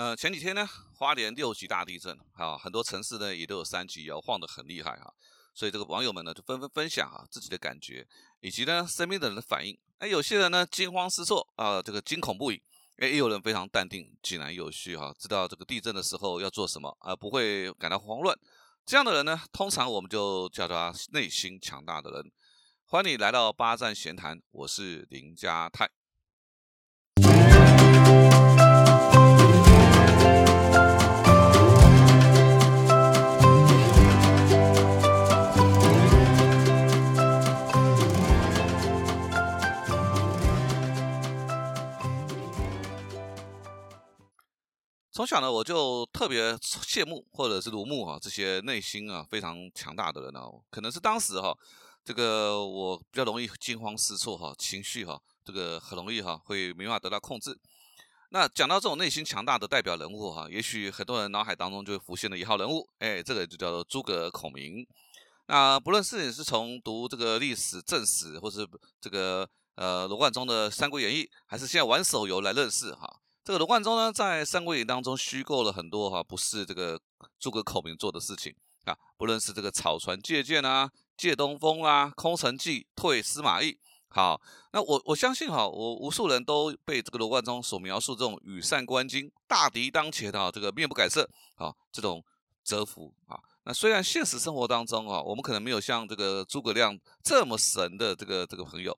[0.00, 5.12] 呃，前几天呢，花莲六级大地震，啊，很多城市呢也都有三级，摇晃得很厉害哈。
[5.52, 8.08] 所以这个网友们呢就纷纷分享啊自己的感觉，
[8.40, 9.78] 以及呢身边的人的反应。
[9.98, 12.56] 哎，有些人呢惊慌失措啊，这个惊恐不已；
[12.96, 18.34] 哎，也有人非常淡定、井然有序哈，知道这个地震的时候要做什么，而不会感到慌乱。
[18.86, 22.32] 这样的人呢，通常我们就叫他内心强大的人。
[22.86, 25.99] 欢迎你来到八站闲谈，我是林家泰。
[45.30, 50.40] 讲呢，我就特别羡慕或者是如慕啊这些内心啊非常强大的人呢。
[50.72, 51.56] 可能是当时哈，
[52.04, 57.56] 这个我比较容易惊慌失措哈，情绪哈，这个很容易哈会没办法得到控制。
[58.30, 64.84] 那讲到这种内心强大的代表人物哈，也许很多人脑海当中就会浮现了一号人物，哎，这个就叫做诸葛孔明。
[65.46, 68.66] 那不论是你是从读这个历史正史，或是
[69.00, 73.19] 这个呃罗贯中的《三国演义》，还是现在玩手游来认识哈。
[73.42, 77.00] 这个罗贯中呢，在《三国演义》当中虚构了很多哈，不是这个
[77.38, 78.96] 诸葛孔明做的事情啊。
[79.16, 84.38] 不论是这个草船借箭啊、借东风啊、空城计、退司马懿，好，
[84.72, 92.22] 那我我相信哈，我无数人都被这个罗贯中所描述这种羽扇纶巾、大敌当前的这个面不改色啊，这种
[92.62, 93.40] 折服啊。
[93.64, 98.96] 那虽然现实生活当中啊，我们可能没有像这个诸葛亮这么神的这个这个朋友，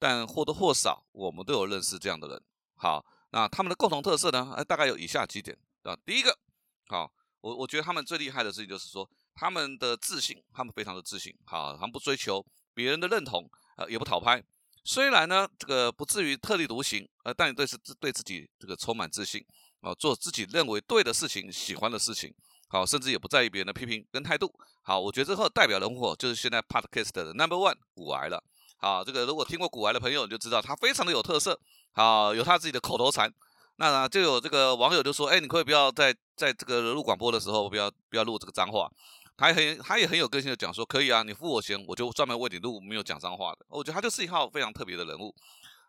[0.00, 2.42] 但或多或少我们都有认识这样的人。
[2.74, 3.04] 好。
[3.34, 4.64] 那他们的共同特色呢？
[4.64, 5.98] 大概有以下几点啊。
[6.06, 6.38] 第一个，
[6.86, 14.40] 好，我我觉得他们最厉害的事情就是说，他们的自信，他们非常的自信，好，他们不追求别人的认同，呃，也不讨拍。
[14.84, 19.44] 虽然呢，这个不至于特立独行，呃，但对是对自己这个充满自信，
[19.80, 22.32] 啊，做自己认为对的事情，喜欢的事情，
[22.68, 24.54] 好，甚至也不在意别人的批评跟态度。
[24.82, 28.44] 好，我觉得这后代表人物就是现在 Podcast 的 Number One 古癌了。
[28.76, 31.58] 好，这个如果听过古癌的朋友，你就知道他非常的有特色。
[31.94, 33.32] 好，有他自己的口头禅，
[33.76, 38.90] 那就有这个网友就说：“哎，你可以不要在在这个录广播的时候，不要不要录这个脏话。”
[39.36, 45.34] 他也很他也很有个性的讲说：“可以啊，你付我钱，我就专门为你录没有讲脏话的。”我觉得他就是一号非常特别的人物。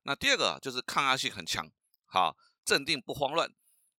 [0.03, 1.67] 那第二个就是抗压性很强，
[2.05, 3.49] 好，镇定不慌乱。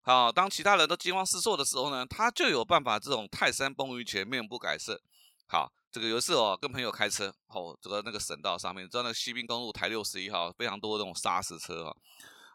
[0.02, 5.02] 好，当其他人都惊慌失措的时候呢，他就有办法这种泰山崩于前面不改色。
[5.48, 11.96] 好，这个有一次哦，跟朋友开车，哦，这个那个省道上面，知道那个西滨公路台六十一号非常多那种砂石车哈，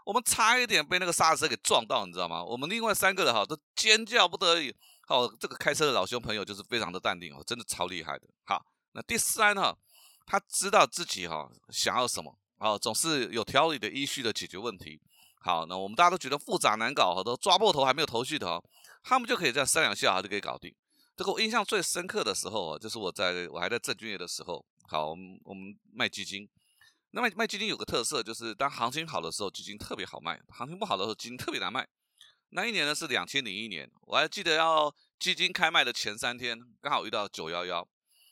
[0.04, 2.42] 我们差一点被那个砂石车给撞到，你知道吗？
[2.42, 4.74] 我们另外三个人哈都尖叫不得已。
[5.08, 8.28] 哦，这个开车的老兄朋友就是非常的淡定哦，真的超厉害的。
[8.44, 9.76] 好，那第三哈，
[10.24, 15.00] 他知道自己哈想要什么，哦，总是有条理的依序的解决问题。
[15.40, 18.62] 好，那我们大家都觉得复杂难搞，都抓破头还没有头绪的哦，
[19.02, 20.72] 他们就可以这样三两下就可以搞定。
[21.20, 24.64] 这个我印象最深刻的时候啊，就是我在我还在证券业的时候。
[24.88, 26.48] 好，我们我们卖基金，
[27.10, 31.86] 那卖卖基金有个特色，就是当行情好的时候，基金特别好卖；行情不好的时候，基金特别难卖。
[32.52, 37.86] 那一年呢是两千零一年，我还记得要基金开卖的前三天，刚好遇到九幺幺。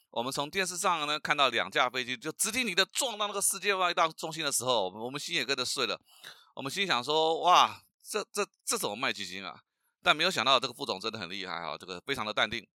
[0.09, 6.01] 我们从电视上呢看到两架飞机就直挺挺的撞到那个世界贸易大中心的时候，我们心也跟着碎了。
[6.55, 9.61] 我们心想说：哇，这这这怎么卖基金啊？
[10.03, 12.67] 但没有想到这个副总真的很厉害啊，这个非常的淡定。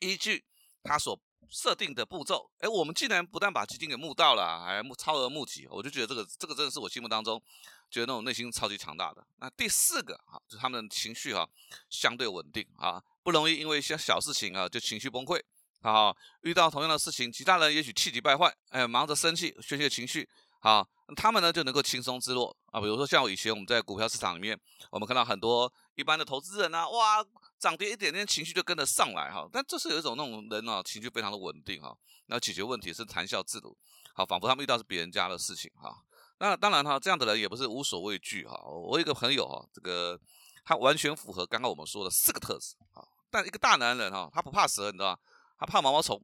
[0.00, 0.44] 依据
[0.82, 1.18] 他所
[1.48, 7.42] 设定的步骤，哎，我们竟然不但把基金给募到了，还募超额募集，我就觉得这个这个真的是我心目当中
[7.90, 9.26] 觉得那种内心超级强大的。
[9.38, 11.48] 那第四个啊，就他们的情绪哈
[11.88, 15.42] 相对稳定啊，不容易因为一些小事情啊就情绪崩溃
[15.82, 16.14] 啊。
[16.42, 20.28] 遇到同样的事情，其他人也许气急败坏，哎，忙着生气宣泄情绪
[20.60, 22.80] 啊，他们呢就能够轻松自若啊。
[22.80, 24.58] 比如说像我以前我们在股票市场里面，
[24.90, 27.26] 我们看到很多一般的投资人啊，哇。
[27.60, 29.46] 涨跌一点点，情绪就跟着上来哈。
[29.52, 31.94] 但这是有一种那种人啊，情绪非常的稳定哈。
[32.24, 33.76] 那解决问题是谈笑自如，
[34.14, 35.94] 好，仿佛他们遇到是别人家的事情哈。
[36.38, 38.58] 那当然哈，这样的人也不是无所畏惧哈。
[38.64, 40.18] 我一个朋友哈，这个
[40.64, 43.04] 他完全符合刚刚我们说的四个特质啊。
[43.30, 45.18] 但一个大男人哈，他不怕蛇，你知道吗？
[45.58, 46.18] 他怕毛毛虫，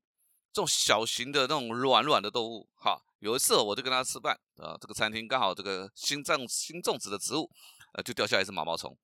[0.57, 2.99] 这种小型的那种软软的动物哈。
[3.19, 7.51] 有一次我就跟他吃饭啊，这个餐厅刚好这个新种新种植的植物，
[7.93, 8.97] 呃，就掉下来一只毛毛虫。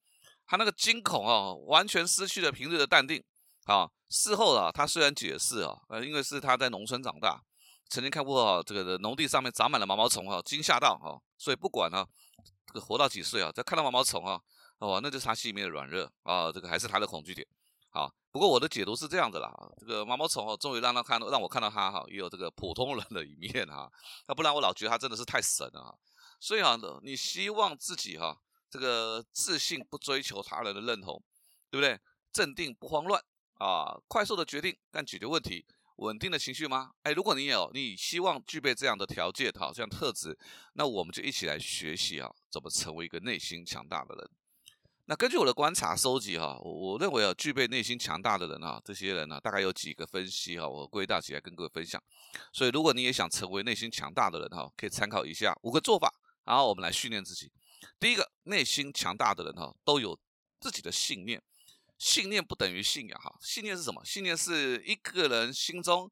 [0.46, 3.22] 他那个惊恐啊，完全失去了平日的淡定
[3.64, 3.86] 啊。
[4.08, 7.42] 事后啊，他虽然解释啊，呃，因为是他在农村长大，
[7.90, 12.06] 曾经看过啊，这个农地上面长满了毛毛虫啊，惊吓到啊，所以不管呢，
[12.66, 14.40] 这个活到几岁啊，再看到毛毛虫啊，
[14.78, 17.46] 哦，那就是他心里面的软弱啊，这个还是他的恐惧点
[17.90, 18.10] 啊。
[18.32, 23.92] 不过我的解读是这样的啦，这个毛毛虫哦，终于让他看到，让我看到他哈，也有这个普通人的一面哈。
[24.26, 25.96] 那不然我老觉得他真的是太神了。
[26.40, 28.40] 所以啊，你希望自己哈。
[28.70, 31.22] 这个自信不追求他人的认同，
[31.70, 32.00] 对不对？
[32.32, 33.22] 镇定不慌乱
[33.58, 36.90] 啊，快速的决定但解决问题，稳定的情绪吗？
[37.02, 40.38] 哎，如果你有，你希望具备这样的条件，好，这样特质，
[40.72, 44.30] 那我们就一起来学习啊，怎么成为一个内心强大的人。
[45.06, 52.00] 那根据我的观察收集哈，我我认为啊，具备内心强大的人啊，这些人呢，大概有几个分析哈，我归纳起来跟各位分享。
[52.52, 56.08] 所以如果你也想成为内心强大的人哈，可以参考一下五个做法，
[56.44, 57.50] 然后我们来训练自己。
[57.98, 60.16] 第一个，内心强大的人哈，都有
[60.60, 61.42] 自己的信念，
[61.98, 64.04] 信念不等于信仰哈，信念是什么？
[64.04, 66.08] 信念是一个人心中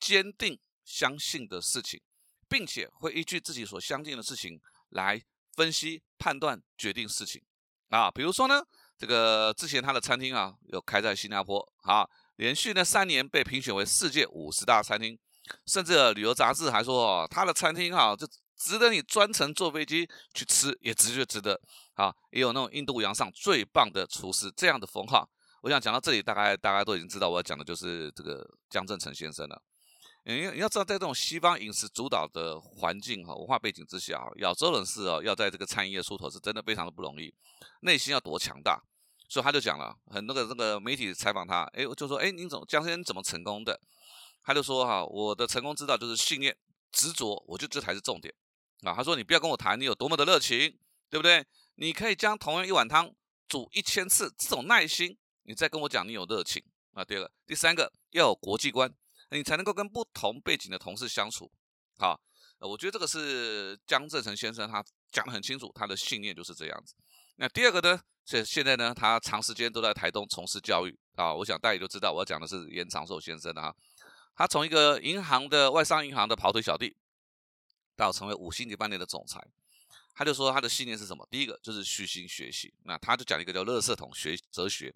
[0.00, 2.02] 坚定相信的事情，
[2.48, 5.22] 并且会依据自己所相信的事情来
[5.54, 7.40] 分析、判断、决定事情。
[7.92, 8.62] 啊，比如说呢，
[8.96, 15.18] 这个之前他的餐厅啊，有开在新加坡，啊，连续呢三年被评选为世界五十大餐厅，
[15.66, 21.60] 甚至旅游杂志还说，他的餐厅哈就值得你专程坐飞机去吃，也值就值得，
[21.92, 25.28] 啊，也有那种印度洋上最棒的厨师这样的封号。
[25.60, 29.62] 我想讲到这里，大概大家都已经知道我要讲的就是这个江正成先生了。
[30.24, 37.34] 你你要知道，在这种西方饮食主导的环境哈文化背景之下，亚洲人士哦要在这个餐饮业出头是真的非常的不容易，
[37.80, 38.80] 内心要多强大。
[39.28, 43.80] 所以他就讲了，很多个那个媒体采访他，哎，就说，哎，您怎么江先生怎么成功的？
[44.42, 46.54] 他就说哈，我的成功之道就是信念、
[46.90, 48.32] 执着，我觉得这才是重点
[48.82, 48.92] 啊。
[48.94, 50.78] 他说，你不要跟我谈你有多么的热情，
[51.08, 51.44] 对不对？
[51.76, 53.10] 你可以将同样一碗汤
[53.48, 57.02] 煮一千次，这种耐心，你再跟我讲你有热情啊。
[57.02, 58.92] 第二个，第三个要有国际观。
[59.32, 61.50] 你才能够跟不同背景的同事相处，
[61.98, 62.20] 好，
[62.60, 66.94] 我觉得这个是江正成先生他讲得很清楚，他的信念就是这样子。
[67.36, 73.74] 那第二个呢，是现在呢，他长时间都在台东从事教育啊，我想大家都知道，我要讲的是严长寿先生啊，
[74.36, 76.94] 他从一个银行的外商银行的跑腿小弟，
[77.96, 79.40] 到成为五星级饭店的总裁，
[80.14, 81.26] 他就说他的信念是什么？
[81.30, 84.94] 第一个就是虚心学习，那他就讲一个叫“乐色桶学哲学”。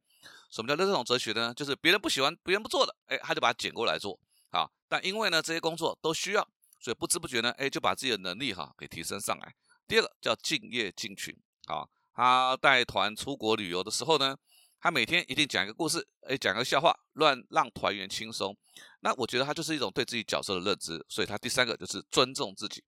[0.50, 1.52] 什么叫乐色桶哲学呢？
[1.54, 4.18] 就是别人不喜欢、别人不做的，哎，他就把它捡过来做。
[4.50, 6.48] 好，但因为呢，这些工作都需要，
[6.80, 9.54] 所以不知不觉呢，哎，就把自己的能力哈给提升上来。
[9.86, 14.36] 第二个叫敬业进群，好，他带团出国旅游的时候呢，
[14.80, 18.56] 他每天一定讲一个故事，哎，讲个笑话，乱让团员轻松。
[19.00, 22.82] 那我觉得他就是一种对自己角色的认知，所以他第三个就是尊重自己。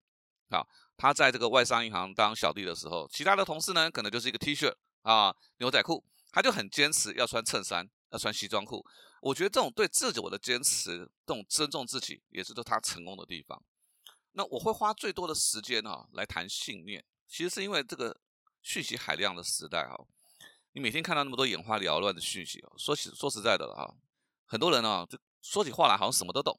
[0.51, 0.67] 好，
[0.97, 4.73] 他在这个外商银行当小弟的时候，其他的同事呢，可能就是一个 T 恤
[5.03, 6.03] 啊，牛仔裤，
[6.33, 8.85] 他就很坚持要穿衬衫，要穿西装裤。
[9.21, 13.61] 我觉得这种对自己我的坚持，这种尊重自己，也是他成功的地方。
[14.33, 18.17] 那我会花最多的时间啊来谈信念，其实是因为这个
[18.63, 19.99] 讯息海量的时代啊，
[20.73, 23.91] 你每天看到那么多眼花缭乱的讯息啊，说起说实在的了啊，
[24.47, 26.57] 很多人啊就说起话来好像什么都懂，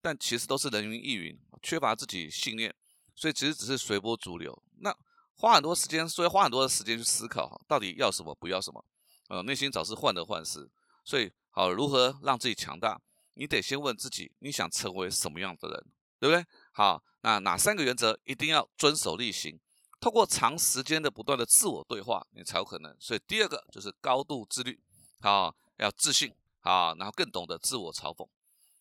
[0.00, 2.72] 但其实都是人云亦云，缺乏自己信念，
[3.16, 4.62] 所以其实只是随波逐流。
[4.78, 4.96] 那
[5.34, 8.84] 花很多时间，所以花很多的时间去思考，到底要什么，不要什么，
[9.28, 10.70] 呃，内心总是患得患失，
[11.04, 11.32] 所以。
[11.56, 13.00] 好，如何让自己强大？
[13.32, 15.86] 你得先问自己，你想成为什么样的人，
[16.20, 16.44] 对不对？
[16.70, 19.58] 好，那哪三个原则一定要遵守例行？
[19.98, 22.94] 透过长时间的不断的自我对话，你才有可能。
[23.00, 24.78] 所以第二个就是高度自律，
[25.22, 26.30] 好，要自信，
[26.60, 28.28] 好，然后更懂得自我嘲讽。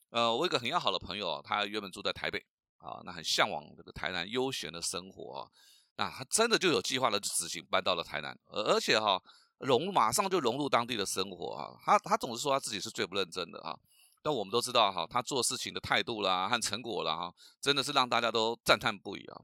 [0.10, 2.45] 呃，我一个很要好的朋友，他原本住在台北，
[2.80, 5.48] 啊，那很向往这个台南悠闲的生活啊，
[5.95, 9.24] 那他真的就有计划的执行搬到了台南，而而且哈。
[9.60, 13.74] 融马上就融入当地的生活啊，他他总是说他自己是最不认真的啊，
[14.22, 19.41] 但我们都知道哈，他做事情的态度啦和成果啦哈，真的是让大家都赞叹不已啊。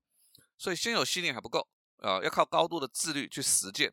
[0.58, 1.66] 所以先有信念还不够
[1.98, 3.92] 啊，要靠高度的自律去实践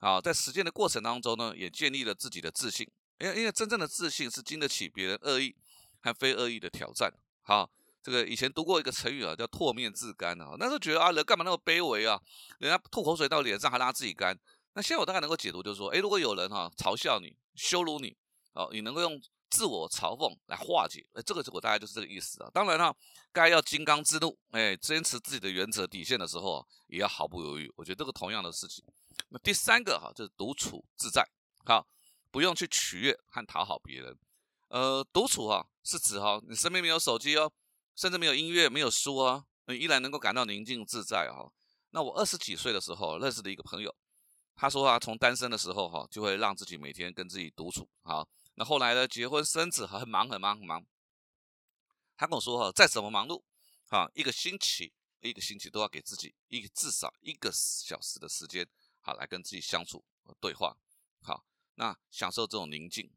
[0.00, 5.54] 啊，在实践的过程当中呢，也建立了自己的自信，因为因为真正的自信是经得起别人恶意
[6.02, 7.12] 和非恶意的挑战。
[7.42, 7.70] 好，
[8.02, 12.20] 这个以前读过一个成语啊，叫唾面自干啊，那时候觉得啊，人干嘛那么卑微啊，
[12.58, 14.38] 人家吐口水到脸上还拉自己干。
[14.72, 18.16] 那现在我大概能够解读，就是说，哎，如果有人哈嘲笑你、羞辱你，
[18.52, 22.50] 哦，你能够用自我嘲讽来化解，哎，这个我大概就是这个意思啊。
[22.54, 22.94] 当然哈，
[23.32, 27.72] 该要金刚之怒，哎，坚持自己的原则底线的时候，也要毫不犹豫。
[27.76, 28.84] 我觉得这个同样的事情。
[29.28, 31.28] 那第三个哈，就是独处自在，
[31.64, 31.84] 好，
[32.30, 34.16] 不用去取悦和讨好别人。
[34.68, 37.50] 呃，独处哈是指哈，你身边没有手机哦，
[37.96, 41.50] 甚至没有音乐、没有书啊，你依然能够感到宁静自在哈。
[41.90, 43.92] 那我二十几岁的时候认识的一个朋友。
[44.60, 47.88] 他说啊，从单身的时候哈，就会让自己每天跟自己独处。
[48.02, 50.84] 好，那后来呢，结婚生子很忙很忙很忙。
[52.14, 53.42] 他跟我说哈，再怎么忙碌，
[53.88, 58.68] 哈，一个星期一个星期都要给自己一个至少一个小时的时间，
[59.00, 60.04] 好来跟自己相处
[60.38, 60.76] 对话。
[61.22, 61.42] 好，
[61.76, 63.10] 那享受这种宁静。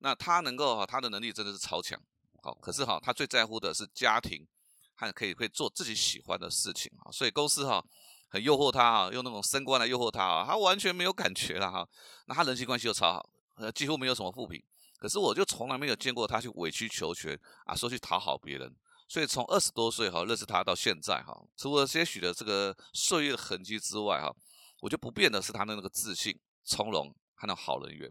[0.00, 1.98] 那他能够哈，他的能力真的是超强。
[2.42, 4.46] 好，可是哈，他最在乎的是家庭
[4.94, 7.10] 和可以会做自己喜欢的事情啊。
[7.10, 7.82] 所以公司哈。
[8.30, 11.86] 很诱惑他啊，用那种升官来诱惑他啊，他完全没有感觉了哈。
[12.26, 14.62] 那他人际关系又超好，呃，几乎没有什么负评。
[14.98, 18.74] 可是我就从来没有见过他去委曲求全啊，说去讨好别人。
[19.08, 24.32] 所以从二十多岁哈认识他到现在哈，除了些许的这个岁月痕迹之外哈，
[24.80, 28.08] 我觉得不变的是他的那个自信、从容和那好人缘。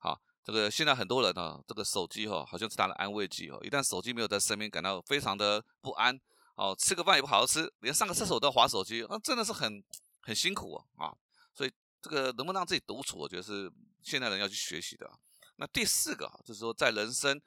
[0.00, 6.18] 好，这个现在很多人呢，这个手机哈好像是他的安慰剂哦，一旦手机没有在身边，感到非常的不安
[6.58, 9.82] 哦，吃个饭也不好好吃，连上个厕所都要划手机，那真的是很
[10.20, 11.14] 很辛苦啊。
[11.54, 11.72] 所以
[12.02, 13.72] 这个能不能让自己独处，我觉得是
[14.02, 15.10] 现代人要去学习的。
[15.56, 17.40] 那第四个就是说，在人生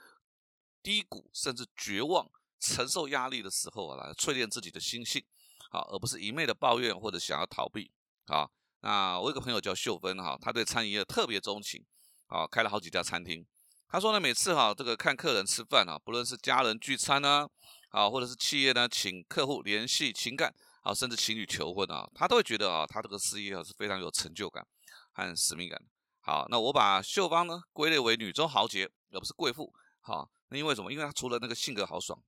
[0.82, 2.28] 低谷甚至绝望。
[2.64, 5.26] 承受压力的时候啊，来淬炼自己的心性，
[5.72, 7.92] 好，而不是一昧的抱怨或者想要逃避，
[8.28, 8.48] 啊。
[8.82, 11.84] 那我有个朋友叫秀芬哈，他对餐饮业特别钟情，
[12.28, 13.44] 啊，开了好几家餐厅。
[13.88, 17.50] 他说呢，每次哈这个看客人吃饭啊，不论是家人聚餐呢，
[17.92, 24.66] 啊，或者是企业呢请客户联系情感，啊，甚至情侣求婚啊，他都会觉得啊，他这个事业啊是非常有成就感
[25.14, 25.82] 和使命感。
[26.20, 29.74] 好，那我把秀芳呢归类为女中豪杰，而不是贵妇。
[30.00, 30.92] 好，那因为什么？
[30.92, 32.22] 因为她除了那个性格豪爽。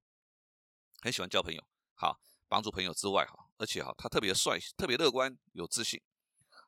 [1.01, 1.61] 很喜欢交朋友，
[1.95, 2.17] 好
[2.47, 6.01] 帮助朋友之外，哈，而且哈，她特别帅，特别乐观，有自信。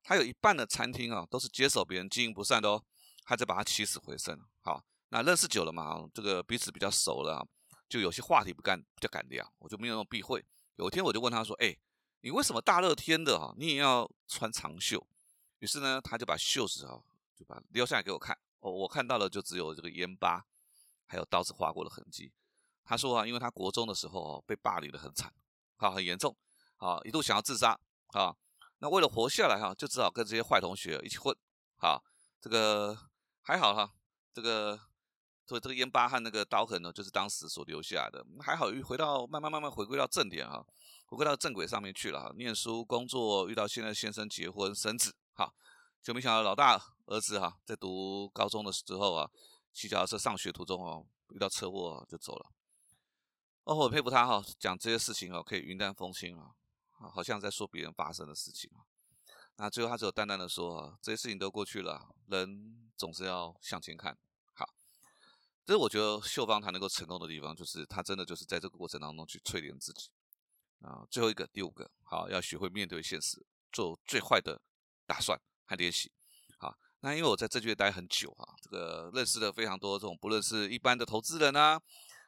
[0.03, 2.83] 她有一半的餐厅啊，都是接手别人经营不善的哦，
[3.23, 4.39] 他再把它起死回生。
[4.61, 7.47] 好，那认识久了嘛，这个彼此比较熟了，
[7.87, 10.43] 就有些话题不干比较敢聊，我就没有那种避讳。
[10.75, 11.75] 有一天我就问他说：“哎，
[12.21, 15.05] 你为什么大热天的哈，你也要穿长袖？”
[15.59, 16.99] 于是呢，他就把袖子啊，
[17.35, 18.37] 就把撩下来给我看。
[18.59, 20.45] 哦，我看到了就只有这个烟疤，
[21.05, 22.31] 还有刀子划过的痕迹。
[22.83, 25.33] 他说啊，因为他国中的时候被霸凌的很惨，
[25.77, 26.35] 啊，很严重，
[26.77, 28.35] 啊，一度想要自杀，啊，
[28.79, 31.35] 那为了活下来哈，就只好跟这些坏同学一起混，
[31.77, 32.01] 啊，
[32.41, 32.97] 这个
[33.41, 33.93] 还好哈，
[34.33, 34.79] 这个
[35.45, 40.65] 所以这个烟疤和那个刀痕呢，就是当时所留下的，还好，回到慢慢慢慢回归到正点哈，
[41.05, 45.53] 回归到正轨上面去了哈，念书、工作，遇到现在先生结婚生子，哈，
[46.01, 49.29] 就没想到老大儿子哈，在读高中的时候啊，
[49.71, 52.49] 骑脚踏车上学途中哦，遇到车祸就走了。
[53.65, 56.49] 哦，我佩服他哈，讲这些事情哦，可以云淡风轻啊，
[57.13, 58.81] 好像在说别人发生的事情啊。
[59.57, 64.17] 那最后他只有淡淡的说，这些事情都过去了，人总是要向前看。
[65.65, 70.09] 这是我觉得秀芳她能够成功的地方，就是她真的就是在这个过程当中去淬炼自己
[70.81, 71.03] 啊。
[71.09, 74.61] 最后一个，第五个，好，要学会面对现实，做最坏的
[75.07, 76.11] 打算和练习。
[76.59, 81.81] 好，那因为我在证券待很久啊，这个认识了非常多这种不论是一般的投资人啊。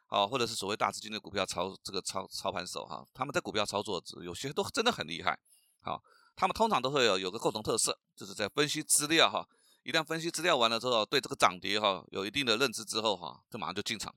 [0.09, 5.37] 好，或者是所谓大资金的股票操这个操操盘手哈，他们在股票操作有些都真的很厉害。
[5.81, 6.01] 好，
[6.33, 9.45] 他们通常都会有有个共同特色，就是在分析资料哈。
[9.87, 14.13] 一旦分析资料完了之后，对这个涨跌哈有一定的认知之后哈，就马上就进场。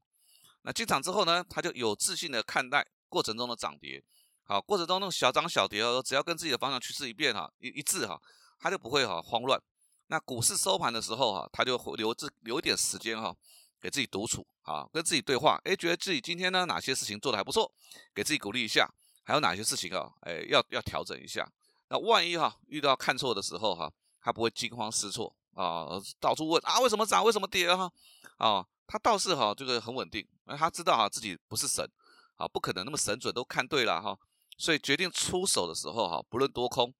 [0.63, 4.03] 那进场之后呢，他就有自信的看待过程中的涨跌。
[4.43, 8.21] 好，过程中那种小涨小跌哦，只要跟自己的方向趋势一变哈一一致哈，
[8.59, 9.63] 他就不会哈慌乱。
[10.09, 13.33] 那股市收盘的时候哈，他就留自留一点时间哈。
[13.81, 17.73] 给自己独处啊，跟自己对话，哎，觉得自己今天呢哪些事情做的还不错，
[18.13, 18.87] 给自己鼓励一下，
[19.23, 21.51] 还有哪些事情啊，哎，要要调整一下。
[21.89, 25.87] 那万一哈遇到看错的时候哈，他不会惊慌失措啊，
[26.19, 27.91] 到处问啊为什么涨，为什么跌哈
[28.39, 30.27] 啊，他倒是哈这个很稳定，
[30.59, 31.89] 他知道啊自己不是神
[32.37, 34.19] 啊，不可能那么神准都看对了哈，
[34.59, 36.93] 所以决定出手的时候哈，不论多空，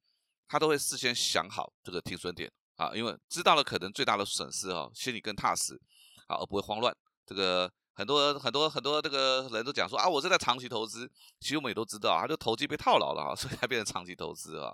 [0.49, 5.81] 他都会事先想好这个停损点啊，因为知道了可能最大的损失哈，心里更踏实。
[6.27, 6.97] 啊，而不会慌乱。
[7.27, 11.11] 这个很多很多很多这个人都讲说啊，我是在长期投资。
[11.41, 14.73] 其实我们也都知道，他就投机被套牢了哈，所以才变成长期投资啊。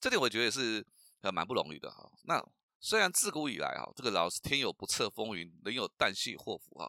[0.00, 0.84] 这点我觉得也是
[1.32, 2.10] 蛮不容易的哈。
[2.24, 2.44] 那
[2.86, 6.88] 虽然自古以来哈，这个老是天有不测风云，人有旦夕祸福哈。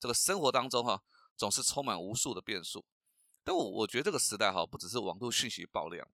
[0.00, 0.98] 这个生活当中哈，
[1.36, 2.82] 总是充满无数的变数。
[3.44, 6.08] 但我我觉得这个时代哈，不只是网络讯息爆量，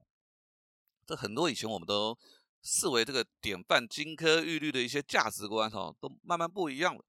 [1.06, 2.18] 这很多以前我们都
[2.64, 7.04] 视为这个典范、金科玉律的一些价值观哈，都慢慢不一样了。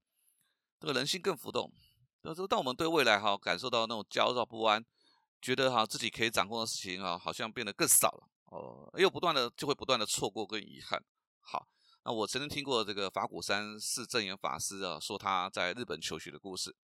[0.78, 1.72] 这个人性更浮动，
[2.22, 4.80] 就是当我们对未来哈感受到那种焦躁不安，
[5.40, 11.02] 觉得哈自己可以掌控的事情啊，好像变得更少了哦，又不断的就会不断的错过跟遗憾。
[11.44, 11.66] 好，
[12.04, 16.74] 那我曾经听过这个法鼓山寺正言法师啊说他在日本求学的故事。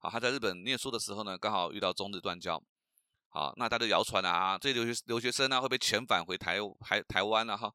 [0.00, 2.62] 好，他在日本念书的时候呢，刚好遇到中日断交。
[3.30, 7.72] 好，那他就谣传啊，这些留学留学生呢会被遣返回台台台湾了哈。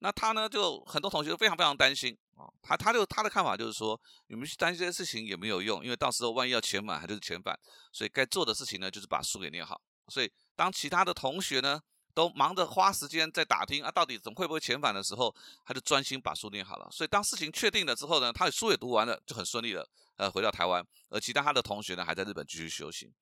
[0.00, 2.44] 那他呢，就很多同学都非常非常担心啊。
[2.62, 7.58] 他他就他的看法就是说，你们去担心这些事情也没有用，因为到时候万一要遣返，还就是遣返。
[7.92, 9.80] 所以该做的事情呢，就是把书给念好。
[10.08, 11.80] 所以当其他的同学呢，
[12.14, 16.88] 都忙着花时间在打听啊，到底怎会不会遣返的时候，他就专心把书念好了。
[16.90, 20.86] 所以当事情确定了之后呢，他的书也读完了，就很顺利了，呃，回到台湾。
[21.10, 23.12] 而其他他的同学呢，还在日本继续修行。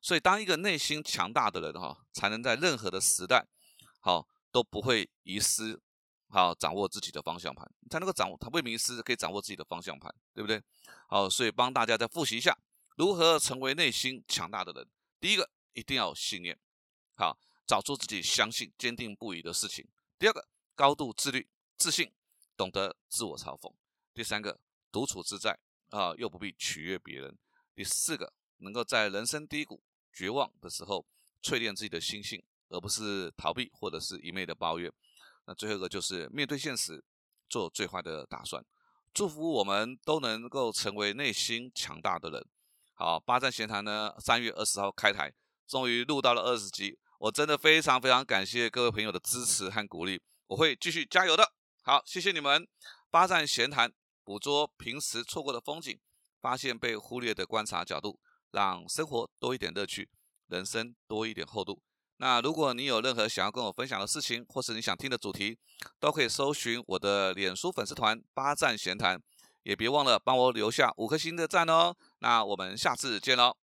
[0.00, 3.46] 所以当一个内心强大的人哈，才能在任何的时代，
[4.00, 4.26] 好。
[4.50, 5.78] 都不会遗失，
[6.30, 10.60] 好掌握自己的方向盘，才能够掌握，他未迷失，可以掌握自己的方向盘，对不对？
[11.06, 12.56] 好，所以帮大家再复习一下，
[12.96, 14.88] 如何成为内心强大的人。
[15.20, 16.58] 第一个，一定要有信念，
[17.14, 19.86] 好，找出自己相信、坚定不移的事情。
[20.18, 21.46] 第二个，高度自律、
[21.76, 22.10] 自信，
[22.56, 23.70] 懂得自我嘲讽。
[24.14, 24.58] 第三个，
[24.90, 25.58] 独处自在
[25.90, 27.36] 啊，又不必取悦别人。
[27.74, 31.04] 第四个，能够在人生低谷、绝望的时候，
[31.42, 34.90] 淬炼自己的心性，而不是逃避或者是一昧的抱怨。
[35.44, 37.04] 那最后一个就是面对现实，
[37.50, 38.64] 做最坏的打算。
[39.12, 42.46] 祝福我们都能够成为内心强大的人。
[42.94, 45.32] 好，八站闲谈呢，三月二十号开台，
[45.66, 51.52] 终于录到了二十集，我真的非常非常感谢各位朋友的支持和鼓励，我会继续加油的。
[51.82, 52.66] 好，谢谢你们。
[53.10, 53.92] 八站闲谈，
[54.24, 55.98] 捕捉平时错过的风景。
[56.40, 58.20] 发现被忽略的观察角度，
[58.52, 60.08] 让生活多一点乐趣，
[60.46, 61.82] 人生多一点厚度。
[62.18, 65.58] 那如果你有任何想要跟我分享的事情，或是你想听的主题，
[65.98, 69.20] 都可以搜寻我的脸书粉丝团“八站闲谈”，
[69.64, 71.96] 也别忘了帮我留下五颗星的赞哦。
[72.20, 73.56] 那我们下次见喽。